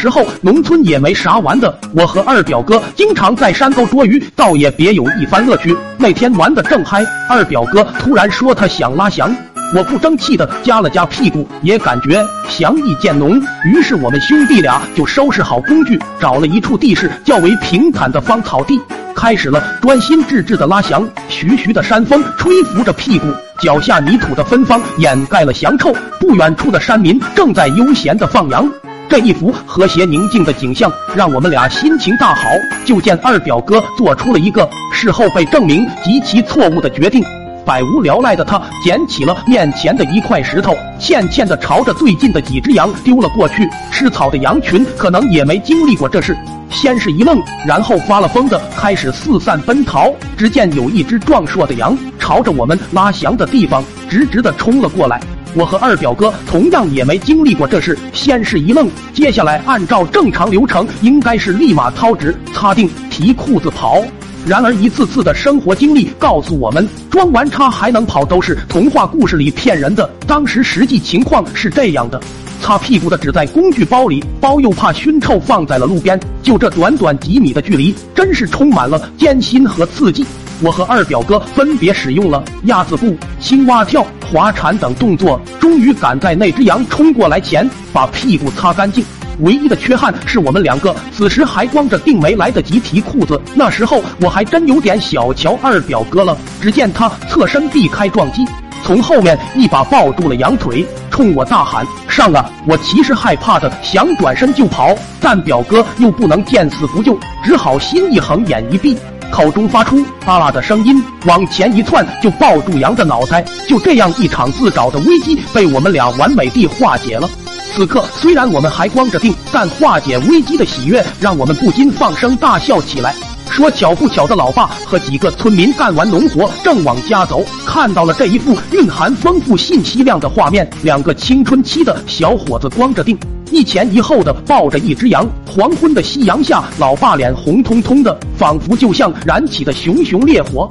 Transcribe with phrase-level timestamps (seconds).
[0.00, 5.76] 时候农村也没啥玩的，我和二表哥经常在山沟捉鱼，倒也别有一番乐趣。
[5.98, 9.30] 那天玩的正嗨，二表哥突然说他想拉翔，
[9.76, 13.38] 我不争气的夹了夹屁股，也感觉翔意渐浓。
[13.66, 18.80] 于是我们兄弟俩就收拾好工具，找了一处地势较为平坦的芳草地，
[19.14, 21.06] 开始了专心致志的拉翔。
[21.28, 23.26] 徐徐的山风吹拂着屁股，
[23.60, 25.94] 脚下泥土的芬芳掩盖了翔臭。
[26.18, 28.66] 不远处的山民正在悠闲的放羊。
[29.10, 32.42] 这一幅和谐宁静的景象，让我们俩心情大好。
[32.84, 37.20] 就见二表哥做出了一个事后被证明极其错误的决定。
[37.66, 43.68] 百无聊赖的他捡起了面前的一块石头，欠欠的朝着最近的几只羊丢了过去。
[43.90, 46.38] 吃草的羊群可能也没经历过这事，
[46.70, 50.14] 先是一愣，然后发了疯的开始四散奔逃。
[50.36, 55.20] 只见有一只壮硕的羊朝着我们拉翔的地方直直的冲了过来。
[55.54, 64.00] 我和二表哥同样也没经历过这事，先是一愣，接下来按照正常流程，应该是立马掏纸擦腚提裤子跑。
[64.46, 70.08] 然而一次次的生活经历告诉我们，装完叉还能跑都是童话故事里骗人的。
[70.26, 72.20] 当时实际情况是这样的：
[72.62, 76.18] 擦屁股的只在工具包里，包又怕熏臭，放在了路边。
[76.44, 80.24] 就这短短几米的距离，真是充满了艰辛和刺激。
[80.62, 89.04] 我和二表哥分别使用了鸭子步、青蛙跳、滑铲等动作，终于赶在那只羊冲过来前把屁股擦干净。
[89.40, 93.40] 唯一的缺憾是我们两个此时还光着腚，没来得及提裤子。
[93.54, 96.36] 那时候我还真有点小瞧二表哥了。
[96.60, 98.46] 只见他侧身避开撞击，
[98.84, 108.94] 从后面一把抱住了羊腿，冲我大喊：“上啊！”我其实害怕的想转身就跑，但表哥又不能见死不救，只好心一横，眼一闭。
[109.30, 113.44] 口中发出啊啦的声音，往前一窜就抱住羊的脑袋。
[113.68, 117.28] 就这样，一场自找的危机被我们俩完美地化解了。
[117.72, 123.14] 此刻虽然我们还光着腚，但化解危机的喜悦让我们不禁放声大笑起来。
[123.48, 133.18] 说巧不巧的，老爸和几个村民干完农活，正往家走，看到了这一幅蕴含丰富信息量的画面：两个青春期的小伙子光着腚。
[133.50, 140.70] 一前一后的抱着一只羊，黄昏的夕阳下，老爸脸红彤彤的，仿佛就像燃起的熊熊烈火。